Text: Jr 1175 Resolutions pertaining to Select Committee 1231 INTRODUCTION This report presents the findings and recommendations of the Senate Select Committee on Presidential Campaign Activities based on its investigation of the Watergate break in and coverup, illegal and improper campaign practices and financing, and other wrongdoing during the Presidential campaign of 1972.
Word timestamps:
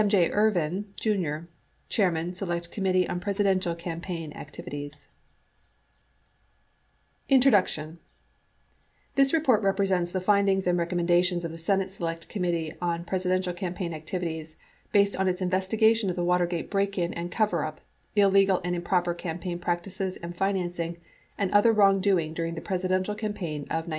Jr 0.09 0.17
1175 0.33 1.45
Resolutions 1.45 1.45
pertaining 2.09 2.31
to 2.31 2.35
Select 2.35 2.71
Committee 2.71 3.05
1231 3.07 4.91
INTRODUCTION 7.29 7.99
This 9.13 9.31
report 9.31 9.75
presents 9.77 10.11
the 10.11 10.19
findings 10.19 10.65
and 10.65 10.79
recommendations 10.79 11.45
of 11.45 11.51
the 11.51 11.59
Senate 11.59 11.91
Select 11.91 12.27
Committee 12.29 12.73
on 12.81 13.05
Presidential 13.05 13.53
Campaign 13.53 13.93
Activities 13.93 14.57
based 14.91 15.15
on 15.17 15.27
its 15.27 15.39
investigation 15.39 16.09
of 16.09 16.15
the 16.15 16.23
Watergate 16.23 16.71
break 16.71 16.97
in 16.97 17.13
and 17.13 17.31
coverup, 17.31 17.77
illegal 18.15 18.59
and 18.63 18.75
improper 18.75 19.13
campaign 19.13 19.59
practices 19.59 20.17
and 20.23 20.35
financing, 20.35 20.97
and 21.37 21.51
other 21.51 21.71
wrongdoing 21.71 22.33
during 22.33 22.55
the 22.55 22.59
Presidential 22.61 23.13
campaign 23.13 23.61
of 23.69 23.85
1972. 23.85 23.89